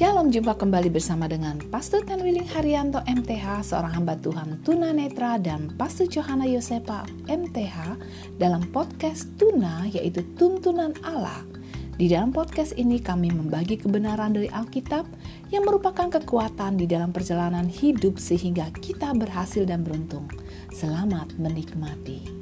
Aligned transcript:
Shalom, 0.00 0.32
jumpa 0.32 0.56
kembali 0.56 0.88
bersama 0.88 1.28
dengan 1.28 1.60
Pastor 1.68 2.00
Tanwiling 2.08 2.48
Haryanto 2.56 3.04
MTH, 3.04 3.60
seorang 3.68 4.00
hamba 4.00 4.16
Tuhan 4.16 4.56
Tuna 4.64 4.96
Netra 4.96 5.36
dan 5.36 5.76
Pastor 5.76 6.08
Johanna 6.08 6.48
Yosepa 6.48 7.04
MTH 7.28 8.00
dalam 8.40 8.64
podcast 8.72 9.28
Tuna 9.36 9.84
yaitu 9.92 10.24
Tuntunan 10.40 10.96
Allah. 11.04 11.44
Di 12.00 12.08
dalam 12.08 12.32
podcast 12.32 12.80
ini 12.80 12.96
kami 12.96 13.28
membagi 13.28 13.76
kebenaran 13.76 14.32
dari 14.32 14.48
Alkitab 14.48 15.04
yang 15.52 15.68
merupakan 15.68 16.08
kekuatan 16.08 16.80
di 16.80 16.88
dalam 16.88 17.12
perjalanan 17.12 17.68
hidup 17.68 18.16
sehingga 18.16 18.72
kita 18.80 19.12
berhasil 19.12 19.68
dan 19.68 19.84
beruntung. 19.84 20.24
Selamat 20.72 21.28
menikmati. 21.36 22.39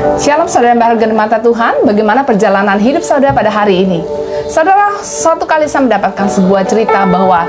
Shalom 0.00 0.48
saudara 0.48 0.72
yang 0.72 0.80
berharga 0.80 1.12
di 1.12 1.16
mata 1.16 1.36
Tuhan, 1.36 1.84
bagaimana 1.84 2.24
perjalanan 2.24 2.80
hidup 2.80 3.04
saudara 3.04 3.36
pada 3.36 3.52
hari 3.52 3.84
ini? 3.84 4.00
Saudara, 4.48 4.96
suatu 5.04 5.44
kali 5.44 5.68
saya 5.68 5.84
mendapatkan 5.84 6.24
sebuah 6.24 6.64
cerita 6.64 7.04
bahwa 7.04 7.44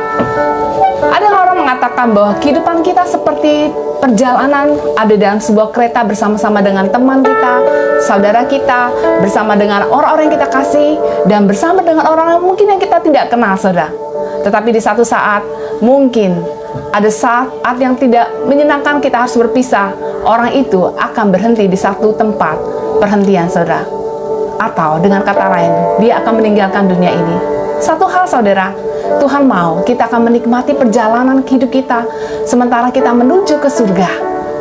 ada 1.15 1.27
orang 1.31 1.63
mengatakan 1.63 2.11
bahwa 2.11 2.35
kehidupan 2.43 2.83
kita 2.83 3.07
seperti 3.07 3.71
perjalanan 4.03 4.75
ada 4.99 5.15
dalam 5.15 5.39
sebuah 5.39 5.71
kereta 5.71 6.03
bersama-sama 6.03 6.59
dengan 6.59 6.91
teman 6.91 7.23
kita, 7.23 7.63
saudara 8.03 8.43
kita, 8.43 8.91
bersama 9.23 9.55
dengan 9.55 9.87
orang-orang 9.87 10.27
yang 10.27 10.35
kita 10.35 10.49
kasih, 10.51 10.99
dan 11.31 11.47
bersama 11.47 11.79
dengan 11.79 12.03
orang-orang 12.03 12.43
mungkin 12.43 12.67
yang 12.67 12.83
kita 12.83 12.99
tidak 12.99 13.31
kenal, 13.31 13.55
saudara. 13.55 13.95
Tetapi 14.43 14.75
di 14.75 14.81
satu 14.83 15.07
saat, 15.07 15.39
mungkin 15.79 16.43
ada 16.91 17.09
saat 17.11 17.77
yang 17.79 17.95
tidak 17.95 18.27
menyenangkan 18.47 18.99
kita 18.99 19.23
harus 19.23 19.35
berpisah, 19.35 19.91
orang 20.23 20.51
itu 20.55 20.91
akan 20.95 21.31
berhenti 21.31 21.67
di 21.67 21.77
satu 21.79 22.15
tempat 22.15 22.59
perhentian 22.99 23.47
saudara. 23.47 23.83
Atau 24.61 25.01
dengan 25.01 25.25
kata 25.25 25.45
lain, 25.49 25.73
dia 26.03 26.21
akan 26.21 26.37
meninggalkan 26.37 26.85
dunia 26.85 27.11
ini. 27.15 27.37
Satu 27.81 28.05
hal 28.05 28.29
saudara, 28.29 28.69
Tuhan 29.17 29.49
mau 29.49 29.81
kita 29.81 30.05
akan 30.05 30.29
menikmati 30.29 30.77
perjalanan 30.77 31.41
hidup 31.41 31.73
kita 31.73 32.05
sementara 32.45 32.93
kita 32.93 33.09
menuju 33.09 33.57
ke 33.57 33.69
surga 33.69 34.09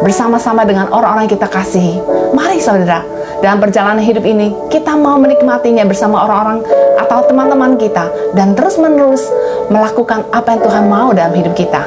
bersama-sama 0.00 0.64
dengan 0.64 0.88
orang-orang 0.88 1.28
yang 1.28 1.34
kita 1.36 1.48
kasihi. 1.52 2.00
Mari 2.32 2.58
saudara, 2.64 3.04
dalam 3.44 3.60
perjalanan 3.60 4.00
hidup 4.00 4.24
ini 4.24 4.56
kita 4.72 4.96
mau 4.96 5.20
menikmatinya 5.20 5.84
bersama 5.84 6.24
orang-orang 6.24 6.64
atau 6.96 7.24
teman-teman 7.28 7.76
kita 7.76 8.08
dan 8.32 8.56
terus-menerus 8.56 9.28
melakukan 9.68 10.24
apa 10.32 10.56
yang 10.56 10.60
Tuhan 10.64 10.84
mau 10.88 11.08
dalam 11.12 11.36
hidup 11.36 11.52
kita. 11.52 11.84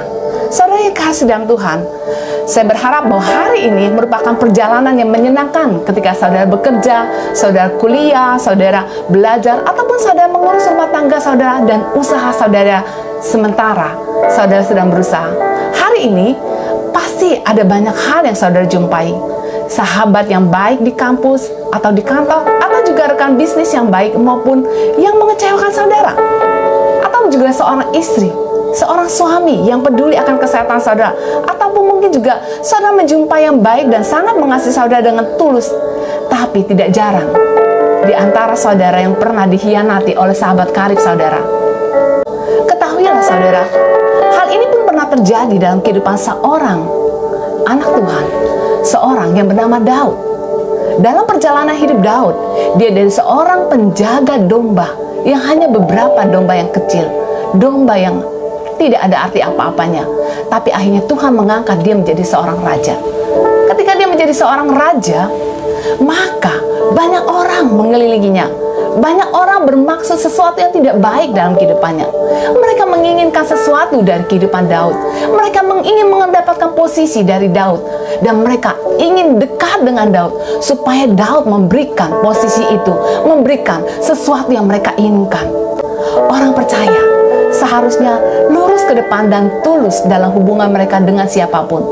Yang 0.83 0.99
kasih 0.99 1.25
dalam 1.31 1.47
Tuhan, 1.47 1.79
saya 2.43 2.67
berharap 2.67 3.07
bahwa 3.07 3.23
hari 3.23 3.71
ini 3.71 3.87
merupakan 3.87 4.35
perjalanan 4.35 4.91
yang 4.99 5.07
menyenangkan 5.07 5.79
ketika 5.87 6.11
saudara 6.11 6.43
bekerja, 6.43 7.07
saudara 7.31 7.71
kuliah, 7.79 8.35
saudara 8.35 8.83
belajar, 9.07 9.63
ataupun 9.63 9.95
saudara 10.03 10.27
mengurus 10.27 10.67
rumah 10.67 10.91
tangga 10.91 11.23
saudara 11.23 11.63
dan 11.63 11.87
usaha 11.95 12.35
saudara 12.35 12.83
sementara 13.23 13.95
saudara 14.27 14.59
sedang 14.59 14.91
berusaha. 14.91 15.31
Hari 15.71 16.11
ini 16.11 16.35
pasti 16.91 17.39
ada 17.47 17.63
banyak 17.63 17.95
hal 17.95 18.27
yang 18.27 18.35
saudara 18.35 18.67
jumpai. 18.67 19.15
Sahabat 19.71 20.27
yang 20.27 20.51
baik 20.51 20.83
di 20.83 20.91
kampus 20.91 21.47
atau 21.71 21.95
di 21.95 22.03
kantor, 22.03 22.43
atau 22.59 22.79
juga 22.83 23.15
rekan 23.15 23.39
bisnis 23.39 23.71
yang 23.71 23.87
baik 23.87 24.19
maupun 24.19 24.67
yang 24.99 25.15
mengecewakan 25.15 25.71
saudara. 25.71 26.11
Atau 27.07 27.31
juga 27.31 27.55
seorang 27.55 27.95
istri 27.95 28.42
seorang 28.73 29.07
suami 29.07 29.69
yang 29.69 29.79
peduli 29.85 30.17
akan 30.17 30.41
kesehatan 30.41 30.81
saudara, 30.81 31.13
ataupun 31.45 31.83
mungkin 31.85 32.09
juga 32.09 32.41
saudara 32.65 32.97
menjumpai 32.97 33.45
yang 33.45 33.61
baik 33.61 33.87
dan 33.93 34.01
sangat 34.01 34.35
mengasihi 34.35 34.73
saudara 34.73 35.05
dengan 35.05 35.25
tulus, 35.37 35.69
tapi 36.27 36.65
tidak 36.65 36.89
jarang 36.91 37.29
di 38.03 38.11
antara 38.11 38.57
saudara 38.57 38.99
yang 38.99 39.15
pernah 39.15 39.47
dikhianati 39.47 40.17
oleh 40.19 40.35
sahabat 40.35 40.75
karib 40.75 40.99
saudara. 40.99 41.39
Ketahuilah 42.67 43.23
saudara, 43.23 43.63
hal 44.33 44.47
ini 44.51 44.65
pun 44.67 44.81
pernah 44.83 45.07
terjadi 45.07 45.55
dalam 45.55 45.79
kehidupan 45.79 46.17
seorang 46.19 46.83
anak 47.63 47.89
Tuhan, 47.95 48.25
seorang 48.83 49.29
yang 49.37 49.47
bernama 49.47 49.79
Daud. 49.79 50.17
Dalam 50.93 51.25
perjalanan 51.25 51.73
hidup 51.73 52.05
Daud, 52.05 52.35
dia 52.77 52.93
dari 52.93 53.09
seorang 53.09 53.71
penjaga 53.71 54.37
domba 54.45 54.93
yang 55.25 55.41
hanya 55.41 55.71
beberapa 55.71 56.21
domba 56.27 56.53
yang 56.53 56.69
kecil, 56.69 57.07
domba 57.57 57.97
yang 57.97 58.19
tidak 58.89 59.01
ada 59.05 59.17
arti 59.29 59.39
apa-apanya. 59.39 60.03
Tapi 60.51 60.69
akhirnya 60.73 61.01
Tuhan 61.07 61.31
mengangkat 61.35 61.79
dia 61.81 61.95
menjadi 61.95 62.23
seorang 62.23 62.59
raja. 62.61 62.95
Ketika 63.71 63.91
dia 63.95 64.07
menjadi 64.07 64.33
seorang 64.35 64.69
raja, 64.69 65.31
maka 66.03 66.55
banyak 66.93 67.23
orang 67.25 67.65
mengelilinginya. 67.71 68.47
Banyak 68.93 69.33
orang 69.33 69.65
bermaksud 69.65 70.21
sesuatu 70.21 70.61
yang 70.61 70.69
tidak 70.69 71.01
baik 71.01 71.33
dalam 71.33 71.57
kehidupannya. 71.57 72.05
Mereka 72.53 72.83
menginginkan 72.85 73.41
sesuatu 73.41 74.05
dari 74.05 74.21
kehidupan 74.29 74.69
Daud. 74.69 74.93
Mereka 75.33 75.65
ingin 75.83 76.13
mendapatkan 76.13 76.77
posisi 76.77 77.25
dari 77.25 77.49
Daud. 77.49 77.81
Dan 78.21 78.45
mereka 78.45 78.77
ingin 79.01 79.41
dekat 79.41 79.81
dengan 79.81 80.13
Daud. 80.13 80.61
Supaya 80.61 81.09
Daud 81.09 81.49
memberikan 81.49 82.21
posisi 82.21 82.61
itu. 82.69 82.93
Memberikan 83.25 83.81
sesuatu 83.97 84.53
yang 84.53 84.69
mereka 84.69 84.93
inginkan. 84.93 85.49
Orang 86.29 86.53
percaya 86.53 87.01
seharusnya 87.53 88.21
lurus 88.73 88.89
ke 88.89 88.97
depan 89.05 89.29
dan 89.29 89.53
tulus 89.61 90.01
dalam 90.09 90.33
hubungan 90.33 90.65
mereka 90.73 90.97
dengan 90.97 91.29
siapa 91.29 91.61
pun. 91.69 91.85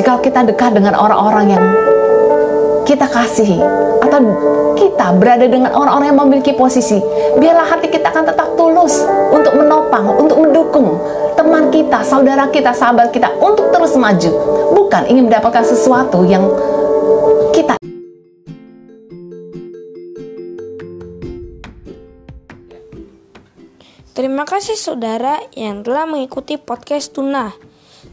Jika 0.00 0.16
kita 0.24 0.48
dekat 0.48 0.72
dengan 0.72 0.96
orang-orang 0.96 1.52
yang 1.52 1.64
kita 2.88 3.04
kasihi 3.04 3.60
atau 4.00 4.32
kita 4.80 5.12
berada 5.20 5.44
dengan 5.44 5.76
orang-orang 5.76 6.08
yang 6.08 6.20
memiliki 6.24 6.56
posisi, 6.56 6.96
biarlah 7.36 7.68
hati 7.68 7.92
kita 7.92 8.08
akan 8.08 8.24
tetap 8.32 8.56
tulus 8.56 9.04
untuk 9.28 9.52
menopang, 9.60 10.08
untuk 10.16 10.40
mendukung 10.40 10.96
teman 11.36 11.68
kita, 11.68 12.00
saudara 12.00 12.48
kita, 12.48 12.72
sahabat 12.72 13.12
kita 13.12 13.28
untuk 13.36 13.68
terus 13.68 13.92
maju, 13.92 14.32
bukan 14.72 15.04
ingin 15.04 15.28
mendapatkan 15.28 15.68
sesuatu 15.68 16.24
yang 16.24 16.48
kita 17.52 17.76
Terima 24.18 24.42
kasih 24.42 24.74
saudara 24.74 25.38
yang 25.54 25.86
telah 25.86 26.02
mengikuti 26.02 26.58
podcast 26.58 27.14
Tuna. 27.14 27.54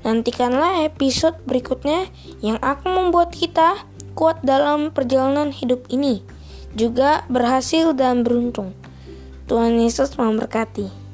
Nantikanlah 0.05 0.85
episode 0.85 1.33
berikutnya 1.49 2.13
yang 2.45 2.61
akan 2.61 3.09
membuat 3.09 3.33
kita 3.33 3.89
kuat 4.13 4.37
dalam 4.45 4.93
perjalanan 4.93 5.49
hidup 5.49 5.89
ini, 5.89 6.21
juga 6.77 7.25
berhasil 7.25 7.97
dan 7.97 8.21
beruntung. 8.21 8.77
Tuhan 9.49 9.81
Yesus 9.81 10.13
memberkati. 10.13 11.04